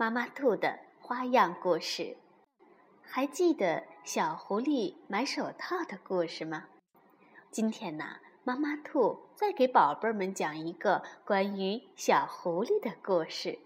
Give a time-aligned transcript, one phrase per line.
[0.00, 2.16] 妈妈兔的花样故事，
[3.02, 6.66] 还记得小狐狸买手套的故事吗？
[7.50, 8.04] 今天呢，
[8.44, 13.58] 妈妈兔再给宝贝们讲一个关于小狐狸的故事，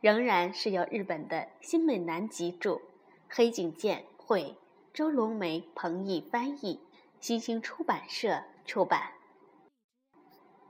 [0.00, 2.80] 仍然是由日本的新美南吉著，
[3.28, 4.56] 黑井健绘，
[4.92, 6.80] 周龙梅、彭毅翻译，
[7.20, 9.12] 新星出版社出版。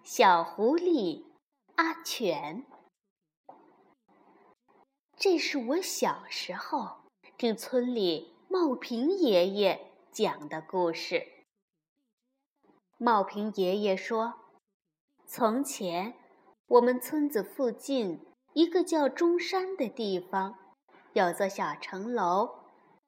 [0.02, 1.24] 小狐狸
[1.76, 2.62] 阿全。
[5.16, 7.02] 这是我小时候
[7.38, 11.24] 听村里茂平爷爷讲的故事。
[12.98, 14.34] 茂平爷爷说
[15.26, 16.14] ：“从前，
[16.66, 18.20] 我们村子附近
[18.54, 20.58] 一个叫中山的地方，
[21.12, 22.50] 有座小城楼，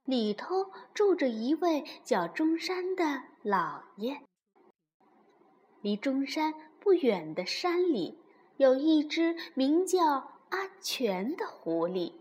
[0.04, 4.20] 里头住着一位叫中山的老爷。
[5.80, 8.18] 离中山不远的山里，
[8.56, 12.12] 有一只名叫……”阿全的狐狸，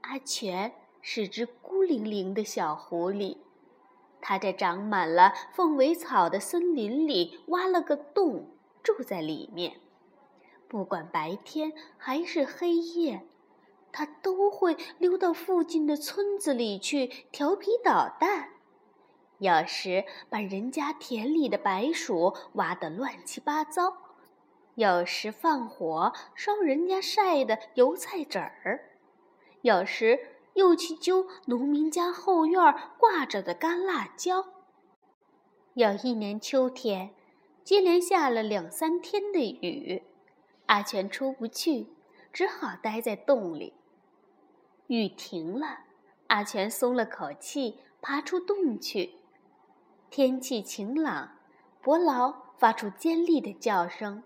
[0.00, 3.36] 阿全是只孤零零的小狐狸，
[4.22, 8.46] 它在长满了凤尾草的森林里挖了个洞，
[8.82, 9.78] 住在里面。
[10.66, 13.26] 不管白天还是黑夜，
[13.92, 18.48] 它都会溜到附近的村子里去调皮捣蛋，
[19.36, 24.05] 有时把人家田里的白薯挖得乱七八糟。
[24.76, 28.90] 有时放火烧人家晒的油菜籽儿，
[29.62, 30.18] 有时
[30.52, 32.60] 又去揪农民家后院
[32.98, 34.44] 挂着的干辣椒。
[35.72, 37.14] 有一年秋天，
[37.64, 40.02] 接连下了两三天的雨，
[40.66, 41.86] 阿全出不去，
[42.30, 43.72] 只好待在洞里。
[44.88, 45.84] 雨停了，
[46.26, 49.14] 阿全松了口气，爬出洞去。
[50.10, 51.38] 天气晴朗，
[51.80, 54.22] 伯劳发出尖利的叫声。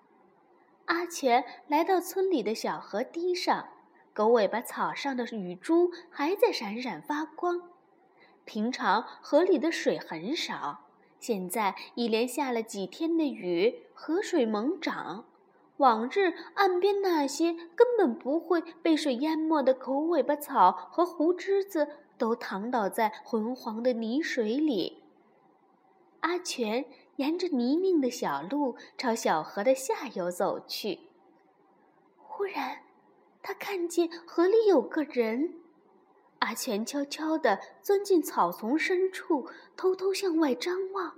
[0.90, 3.68] 阿全来到村里的小河堤上，
[4.12, 7.70] 狗尾巴草上的雨珠还在闪闪发光。
[8.44, 10.88] 平常河里的水很少，
[11.20, 15.26] 现在一连下了几天的雨，河水猛涨。
[15.76, 21.86] 往日岸边那些根本不会被水淹没的狗尾巴草和胡枝子，
[22.18, 25.04] 都躺倒在浑黄的泥水里。
[26.18, 26.84] 阿全。
[27.20, 31.00] 沿着泥泞的小路朝小河的下游走去。
[32.16, 32.78] 忽然，
[33.42, 35.52] 他看见河里有个人。
[36.38, 41.16] 阿全悄悄地钻进草丛深处，偷偷向外张望。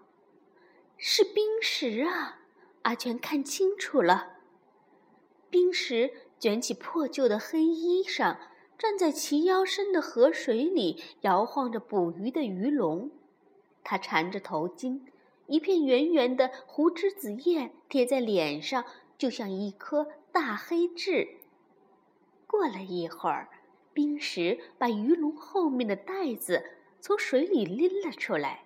[0.97, 2.41] 是冰石啊！
[2.83, 4.39] 阿全看清楚了。
[5.49, 6.11] 冰石
[6.41, 8.39] 卷起破旧的黑衣裳，
[8.77, 13.13] 站在齐腰深的河水里，摇晃着捕鱼的鱼笼。
[13.85, 15.03] 他缠着头巾。
[15.53, 18.87] 一片圆圆的胡枝子叶贴在脸上，
[19.19, 21.29] 就像一颗大黑痣。
[22.47, 23.51] 过了一会儿，
[23.93, 26.65] 冰石把鱼笼后面的袋子
[27.01, 28.63] 从水里拎了出来，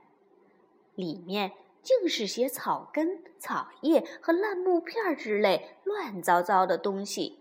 [0.94, 1.50] 里面
[1.82, 7.40] 竟是些草根、草叶和烂木片之类乱糟糟的东西。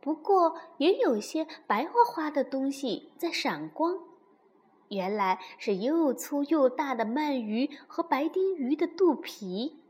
[0.00, 3.98] 不过，也有些白花花的东西在闪光。
[4.88, 9.80] 原来是又粗又大的鳗鱼和白丁鱼的肚皮。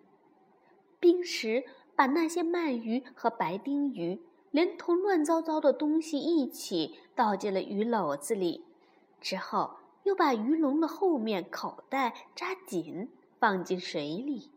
[1.01, 8.65] 冰石把那些鳗鱼和白丁鱼连同乱糟糟的东西一起倒进了鱼篓子里，
[9.21, 14.51] 之后又把鱼笼的后面口袋扎紧，放进水里。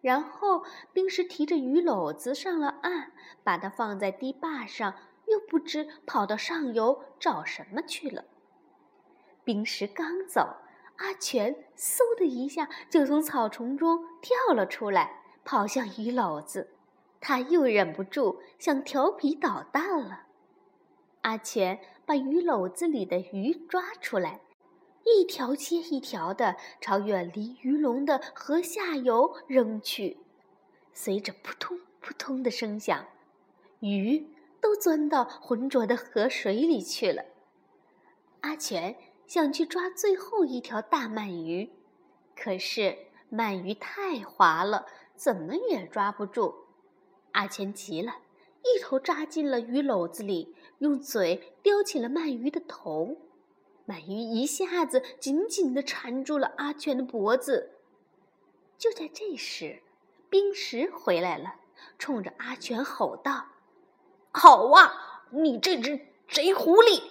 [0.00, 3.12] 然后冰石提着鱼篓子上了岸，
[3.44, 4.94] 把它放在堤坝上，
[5.28, 8.24] 又不知跑到上游找什么去了。
[9.44, 10.56] 冰石刚走，
[10.96, 16.70] 阿全嗖的一下就从草丛中跳了出来，跑向鱼篓子。
[17.20, 20.26] 他又忍不住想调皮捣蛋了。
[21.22, 24.40] 阿全把鱼篓子里的鱼抓出来，
[25.04, 30.18] 一条接一条的朝远离鱼笼的河下游扔去。
[30.92, 33.06] 随着扑通扑通的声响，
[33.80, 34.28] 鱼
[34.60, 37.24] 都钻到浑浊的河水里去了。
[38.42, 38.96] 阿全。
[39.26, 41.70] 想去抓最后一条大鳗鱼，
[42.36, 42.96] 可是
[43.30, 46.66] 鳗鱼太滑了，怎么也抓不住。
[47.32, 48.16] 阿全急了，
[48.62, 53.16] 一头扎进了鱼篓子里，用嘴叼起了鳗鱼的头，
[53.86, 57.78] 鳗鱼一下子紧紧地缠住了阿全的脖子。
[58.76, 59.82] 就在这时，
[60.28, 61.54] 冰石回来了，
[61.98, 63.46] 冲着阿全吼道
[64.32, 67.02] ：“好啊，你这只贼狐狸！”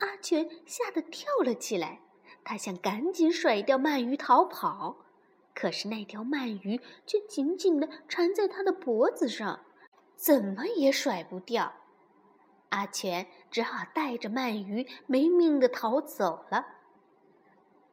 [0.00, 2.00] 阿全吓得跳了起来，
[2.42, 4.96] 他想赶紧甩掉鳗鱼逃跑，
[5.54, 9.60] 可是那条鳗鱼却紧紧地缠在他的脖子上，
[10.16, 11.74] 怎么也甩不掉。
[12.70, 16.66] 阿全只好带着鳗鱼没命地逃走了。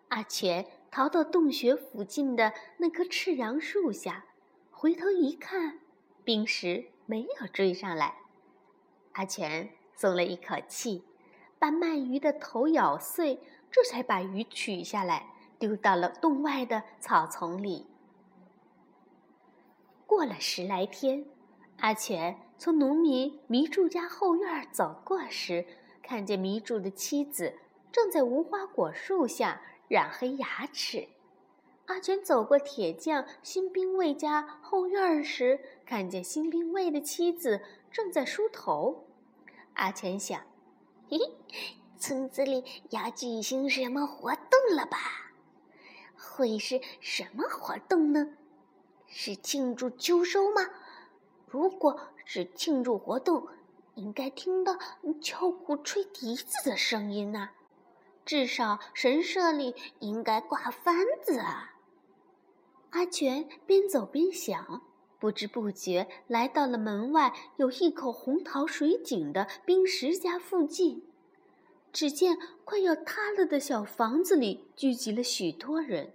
[0.09, 4.25] 阿全逃到洞穴附近的那棵赤杨树下，
[4.71, 5.79] 回头一看，
[6.23, 8.15] 冰石没有追上来。
[9.13, 11.03] 阿全松了一口气。
[11.59, 13.39] 把鳗鱼的头咬碎，
[13.71, 15.27] 这才把鱼取下来，
[15.57, 17.87] 丢到了洞外的草丛里。
[20.05, 21.25] 过了十来天，
[21.79, 25.65] 阿全从农民迷柱家后院走过时，
[26.01, 27.53] 看见迷柱的妻子
[27.91, 31.07] 正在无花果树下染黑牙齿。
[31.87, 37.61] 阿全走过铁匠新兵卫家后院时，看见新兵卫的妻子
[37.91, 39.05] 正在梳头。
[39.73, 40.41] 阿全想。
[41.09, 41.17] 嘿，
[41.97, 44.97] 村子里要举行什么活动了吧？
[46.17, 48.35] 会是什么活动呢？
[49.07, 50.61] 是庆祝秋收吗？
[51.45, 53.47] 如果是庆祝活动，
[53.95, 54.77] 应该听到
[55.21, 57.51] 敲鼓、吹笛子的声音呐。
[58.25, 61.75] 至少神社里应该挂幡子啊。
[62.89, 64.81] 阿全边走边想，
[65.19, 71.03] 不知不觉来到了门外有一口红桃水井的冰石家附近。
[71.91, 76.13] 只见快要塌了的小房子里聚集了许多人，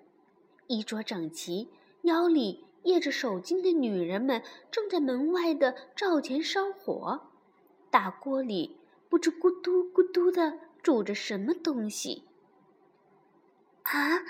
[0.68, 1.70] 衣着整齐、
[2.02, 7.28] 腰里掖着手巾的女人们正在门外的灶前烧火，
[7.90, 8.78] 大锅里
[9.08, 12.24] 不知咕嘟咕嘟的煮着什么东西。
[13.82, 14.22] 啊，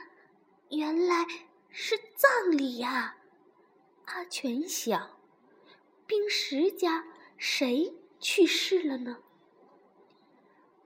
[0.70, 1.26] 原来
[1.69, 3.16] 是葬礼呀！
[4.06, 5.19] 阿全想，
[6.06, 7.04] 冰石家
[7.37, 9.19] 谁去世了呢？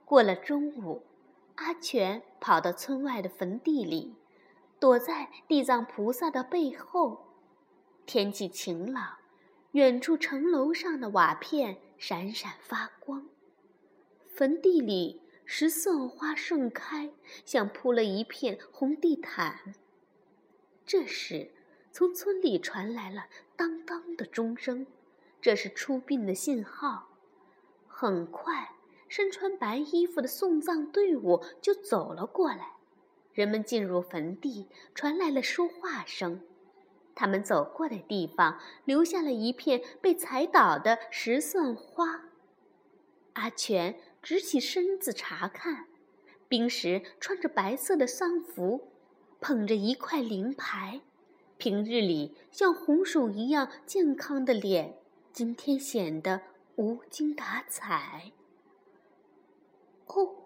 [0.05, 1.03] 过了中午，
[1.55, 4.15] 阿全跑到村外的坟地里，
[4.79, 7.25] 躲在地藏菩萨的背后。
[8.05, 9.17] 天气晴朗，
[9.71, 13.27] 远处城楼上的瓦片闪闪发光。
[14.29, 17.11] 坟地里石蒜花盛开，
[17.43, 19.73] 像铺了一片红地毯。
[20.85, 21.51] 这时，
[21.91, 23.25] 从村里传来了
[23.55, 24.87] 当当的钟声，
[25.41, 27.09] 这是出殡的信号。
[27.87, 28.73] 很快。
[29.09, 32.73] 身穿白衣服的送葬队伍就走了过来，
[33.31, 36.41] 人们进入坟地，传来了说话声。
[37.15, 42.25] 他们走过的地方留下了一片被踩倒的石蒜花。
[43.31, 45.87] 阿全直起身子查看，
[46.49, 48.91] 冰石穿着白色的丧服，
[49.39, 50.99] 捧着一块灵牌，
[51.57, 54.99] 平日里像红薯一样健康的脸，
[55.33, 56.41] 今天显得
[56.75, 58.31] 无精打采。
[60.05, 60.45] 哦，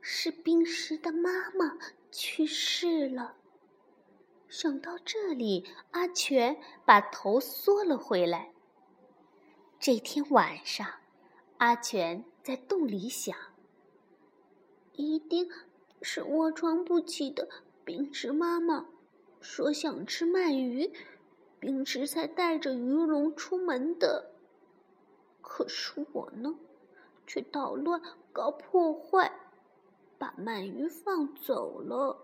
[0.00, 1.76] 是冰石的妈妈
[2.10, 3.36] 去世了。
[4.48, 6.56] 想到这里，阿全
[6.86, 8.52] 把头缩了回来。
[9.78, 10.86] 这天晚上，
[11.58, 13.36] 阿全在洞里想：
[14.94, 15.50] 一定
[16.00, 17.46] 是卧床不起的
[17.84, 18.86] 冰石妈妈
[19.48, 20.92] 说想吃鳗鱼，
[21.60, 24.32] 冰石才带着鱼龙出门的。
[25.40, 26.56] 可是我呢？
[27.28, 29.32] 却捣乱、搞破坏，
[30.18, 32.18] 把鳗鱼放走了。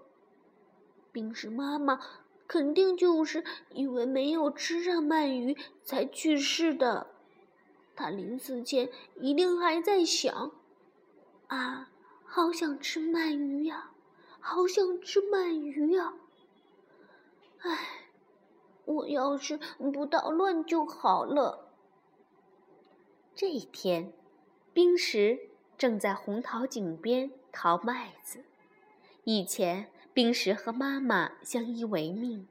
[1.12, 2.00] 冰石妈妈
[2.48, 7.06] 肯定就是因为没有吃上鳗鱼才去世的。
[7.94, 10.50] 她临死前一定还在想：
[11.46, 11.88] 啊，
[12.24, 13.92] 好想吃鳗鱼呀，
[14.40, 16.14] 好想吃鳗鱼呀！
[17.62, 17.78] 唉，
[18.84, 21.72] 我要是不捣乱就好了。
[23.34, 24.12] 这一天。
[24.74, 28.42] 冰石正在红桃井边淘麦子。
[29.24, 32.48] 以前，冰石和妈妈相依为命，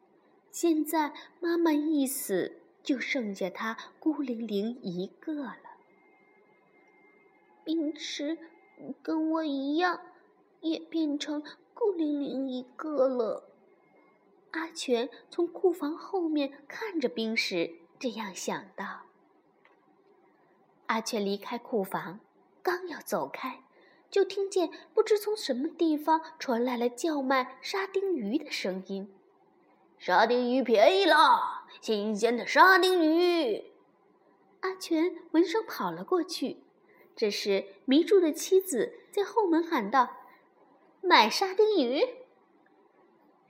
[0.51, 5.58] 现在妈妈一死，就剩下他孤零零一个了。
[7.63, 8.38] 冰石
[9.01, 10.00] 跟我一样，
[10.60, 11.41] 也变成
[11.74, 13.50] 孤零零一个了。
[14.51, 19.03] 阿全从库房后面看着冰石，这样想到。
[20.88, 22.20] 阿全离开库房，
[22.62, 23.63] 刚要走开，
[24.10, 29.13] 就听见不知从什么地方传来了叫卖沙丁鱼的声音。
[29.98, 33.72] 沙丁鱼便宜了，新鲜的沙丁鱼！
[34.60, 36.63] 阿全闻声跑了过去，
[37.15, 40.10] 这时，迷住的妻子在后门喊道
[41.01, 42.03] ：“买沙丁鱼！”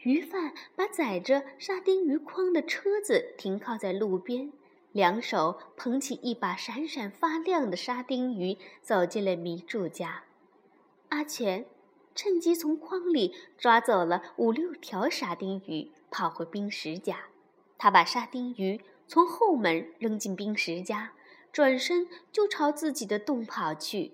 [0.03, 4.51] 鱼贩把载着沙丁鱼筐的车子停靠在路边，
[4.91, 10.23] 两手捧起一把闪闪发亮的沙丁鱼，走进了迷住家。
[11.09, 11.65] 阿全
[12.15, 17.25] 趁机从筐里抓走了五六条沙丁鱼，跑回冰石家。
[17.77, 21.13] 他把沙丁鱼从后门扔进冰石家。
[21.51, 24.13] 转身就朝自己的洞跑去。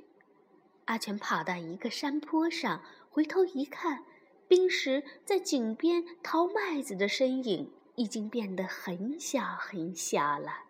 [0.85, 4.03] 阿全跑到一个山坡上，回头一看，
[4.47, 10.63] 冰石在井边淘麦子的身影已经变得很小很小了。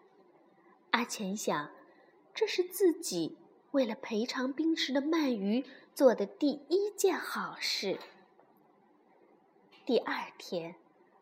[0.91, 1.69] 阿全想，
[2.33, 3.37] 这是自己
[3.71, 7.99] 为了赔偿冰石的鳗鱼做的第一件好事。
[9.85, 10.75] 第二天，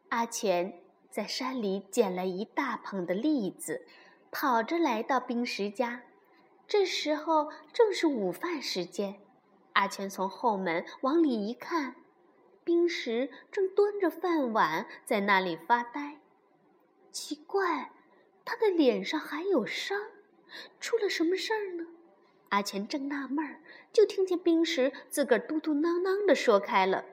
[0.10, 3.86] 阿全在山里捡了一大捧的栗子。
[4.32, 6.04] 跑着来到冰石家，
[6.68, 9.22] 这时候正是午饭时间。
[9.72, 11.96] 阿全从后门往里一看，
[12.66, 16.20] 冰石正端着饭碗在那里发呆。
[17.12, 17.92] 奇怪，
[18.44, 20.02] 他的脸上还有伤，
[20.80, 21.86] 出了什么事儿呢？
[22.50, 23.62] 阿钱正纳闷儿，
[23.94, 27.06] 就听见冰石自个儿嘟嘟囔囔地说开了：“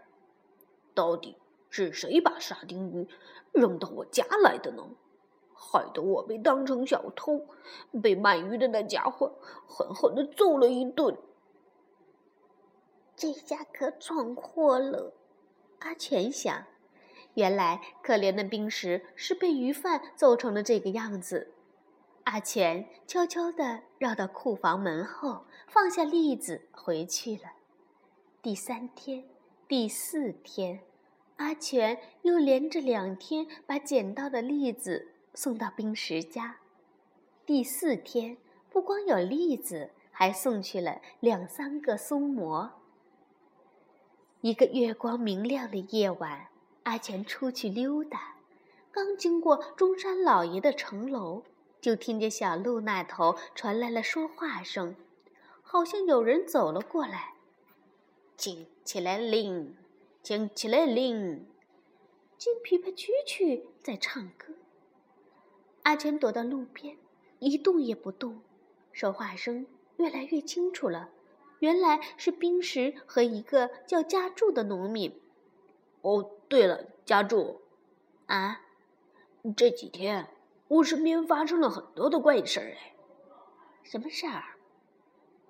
[0.94, 1.36] 到底
[1.68, 3.06] 是谁把沙丁鱼
[3.52, 4.82] 扔到我家来的呢？”
[5.54, 7.46] 害得我被当成小偷，
[8.02, 11.16] 被卖鱼的那家伙狠狠的揍了一顿。
[13.14, 15.12] 这下可闯祸了，
[15.82, 16.64] 阿全想。
[17.34, 21.52] 原来可怜的冰石是被鱼贩揍成了这个样子。
[22.24, 27.52] 阿全悄悄地绕到库房门后，放下栗子回去了。
[28.42, 29.24] 第三天、
[29.66, 30.80] 第四天，
[31.36, 35.08] 阿全又连着两天把捡到的栗子。
[35.34, 36.58] 送到冰石家，
[37.46, 38.36] 第四天
[38.68, 42.81] 不光有栗子，还送去了两三个松蘑。
[44.42, 46.48] 一个月光明亮的夜晚，
[46.82, 48.34] 阿全出去溜达，
[48.90, 51.44] 刚经过中山老爷的城楼，
[51.80, 54.96] 就听见小路那头传来了说话声，
[55.62, 57.34] 好像有人走了过来。
[58.36, 59.76] 请起来铃，
[60.24, 61.46] 请起来铃，
[62.36, 64.54] 金琵琶蛐蛐在唱歌。
[65.84, 66.96] 阿全躲到路边，
[67.38, 68.40] 一动也不动。
[68.90, 69.68] 说话声
[69.98, 71.10] 越来越清楚了，
[71.62, 75.20] 原来是冰石和一个叫家柱的农民。
[76.00, 77.60] 哦，对了，家柱，
[78.26, 78.62] 啊，
[79.56, 80.28] 这几天
[80.66, 82.96] 我身边发生了很多的怪事儿哎。
[83.84, 84.56] 什么事儿？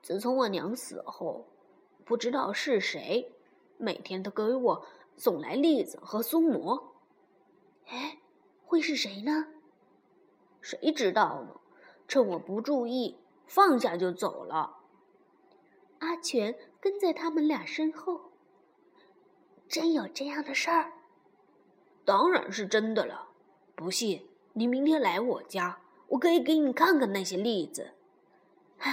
[0.03, 1.47] 自从我娘死后，
[2.05, 3.33] 不知道是谁，
[3.79, 6.93] 每天都给我送来栗子和松蘑。
[7.87, 8.19] 哎，
[8.67, 9.47] 会是谁呢？
[10.61, 11.59] 谁知道呢？
[12.07, 13.17] 趁我不注意，
[13.47, 14.81] 放下就走了。
[16.03, 18.33] 阿全跟在他们俩身后。
[19.69, 20.93] 真有这样的事儿？
[22.05, 23.29] 当然是真的了。
[23.77, 25.79] 不信，你明天来我家，
[26.09, 27.93] 我可以给你看看那些例子。
[28.79, 28.91] 啊，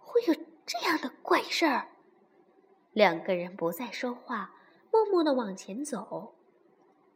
[0.00, 1.88] 会有这样的怪事儿？
[2.92, 4.54] 两个人不再说话，
[4.92, 6.36] 默默的往前走。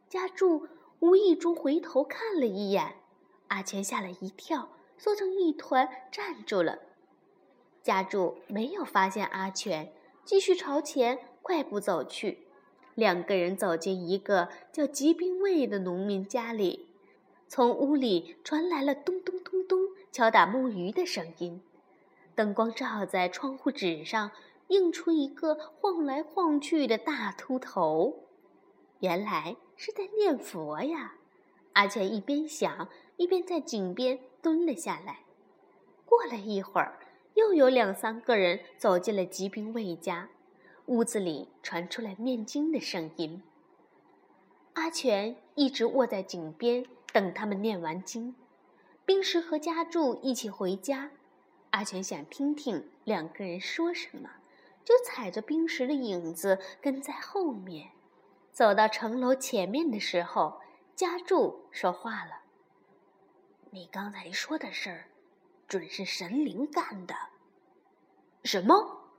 [0.09, 0.67] 家柱
[0.99, 2.97] 无意中回头看了一眼。
[3.47, 6.79] 阿全吓了一跳，缩成一团站住了。
[7.87, 9.93] 家柱没有发现阿全，
[10.25, 12.49] 继续朝前快步走去。
[12.95, 16.89] 两个人走进一个叫吉兵卫的农民家里，
[17.47, 19.79] 从屋里传来了咚咚咚咚
[20.11, 21.61] 敲打木鱼的声音。
[22.35, 24.31] 灯光照在窗户纸上，
[24.67, 28.25] 映出一个晃来晃去的大秃头。
[28.99, 31.13] 原来是在念佛呀！
[31.71, 32.89] 阿全一边想。
[33.15, 35.21] 一边在井边蹲了下来。
[36.05, 36.99] 过了一会儿，
[37.37, 40.27] 又有两三个人走进了吉兵卫家，
[40.87, 43.43] 屋子里传出来念经的声音。
[44.73, 48.35] 阿全一直卧在井边等他们念完经。
[49.05, 51.11] 冰石和家柱一起回家，
[51.69, 54.31] 阿全想听听两个人说什么，
[54.83, 57.91] 就踩着冰石的影子跟在后面。
[58.51, 60.59] 走到城楼前面的时候，
[60.95, 62.41] 家柱说话了。
[63.69, 65.05] 你刚才说的事儿，
[65.67, 67.13] 准是神灵干的。
[68.43, 69.09] 什么？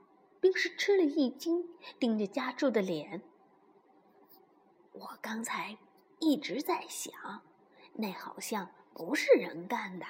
[0.41, 1.67] 冰石吃了一惊，
[1.99, 3.21] 盯着家柱的脸。
[4.93, 5.77] 我刚才
[6.19, 7.13] 一直在想，
[7.93, 10.05] 那好像不是人干的，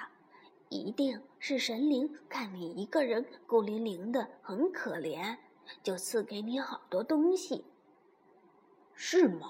[0.68, 5.36] 一定是神灵看你一个人孤零零的，很可怜，
[5.82, 7.64] 就赐给你好多东西。
[8.94, 9.48] 是吗？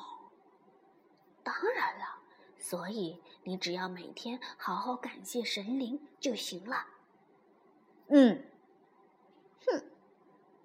[1.42, 2.19] 当然了。
[2.60, 6.86] 所以，你只要每天好好感谢神灵就行了。
[8.08, 8.44] 嗯，
[9.66, 9.82] 哼！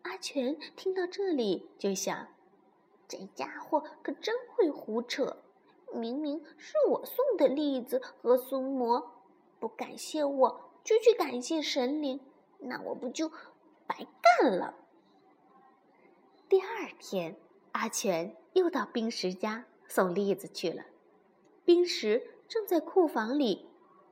[0.03, 2.27] 阿全听到这里就想：
[3.07, 5.37] 这家伙可真会胡扯！
[5.93, 9.11] 明明是我送的栗子和松蘑，
[9.59, 12.19] 不感谢我就去感谢神灵，
[12.59, 13.29] 那我不就
[13.87, 14.05] 白
[14.41, 14.75] 干了？
[16.49, 17.37] 第二天，
[17.71, 20.83] 阿全又到冰石家送栗子去了。
[21.65, 23.67] 冰石正在库房里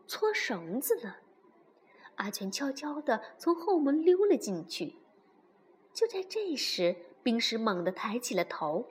[0.08, 1.16] 搓绳子呢。
[2.16, 4.98] 阿全悄悄地从后门溜了进去。
[5.94, 8.88] 就在这时，冰石猛地抬起了头：“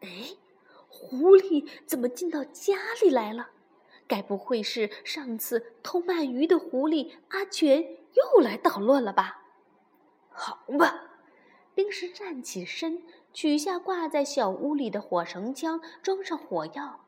[0.00, 0.36] 哎！”
[0.88, 3.50] 狐狸怎么进到家里来了？
[4.06, 9.42] 该不会是上次偷鳗鱼的狐狸阿全又来捣乱了吧？
[10.30, 11.10] 好吧，
[11.74, 13.02] 冰石站起身，
[13.32, 17.03] 取下挂在小屋里的火绳枪，装上火药。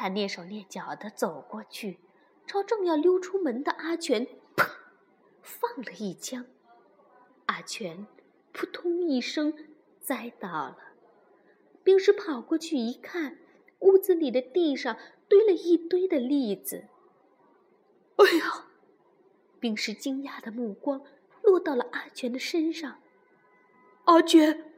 [0.00, 1.98] 他蹑手蹑脚地走过去，
[2.46, 4.24] 朝正要溜出门的阿全，
[4.54, 4.70] 砰，
[5.42, 6.46] 放了一枪。
[7.46, 8.06] 阿全
[8.52, 9.52] 扑通一声
[10.00, 10.78] 栽倒了。
[11.82, 13.38] 冰石跑过去一看，
[13.80, 16.84] 屋子里的地上堆了一堆的栗子。
[18.18, 18.66] 哎呀！
[19.58, 21.02] 冰石惊讶的目光
[21.42, 23.00] 落到了阿全的身上。
[24.04, 24.72] 阿全，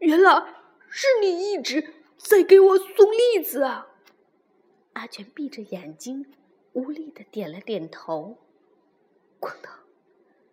[0.00, 0.54] 原来
[0.90, 3.94] 是你一直在给我送栗子啊！
[4.96, 6.32] 阿全闭着眼睛，
[6.72, 8.38] 无力的点了点头。
[9.38, 9.70] 哐当！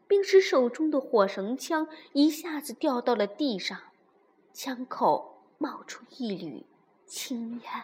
[0.05, 3.79] 冰石手中的火绳枪一下子掉到了地上，
[4.53, 5.31] 枪口。
[5.59, 6.65] 冒出一缕
[7.05, 7.83] 青烟。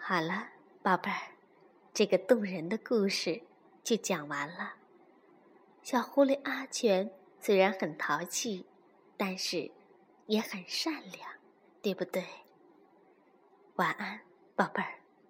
[0.00, 0.48] 好了，
[0.82, 1.36] 宝贝儿，
[1.94, 3.42] 这个动人的故事
[3.84, 4.74] 就讲完了。
[5.84, 8.66] 小狐狸阿全虽然很淘气，
[9.16, 9.70] 但是
[10.26, 11.30] 也很善良，
[11.80, 12.24] 对不对？
[13.76, 14.20] 晚安，
[14.56, 14.98] 宝贝儿。